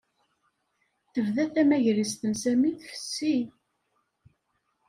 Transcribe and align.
Tebda 1.13 1.45
tamagrist 1.53 2.21
n 2.29 2.31
Sami 2.41 2.71
tfessi. 2.79 3.37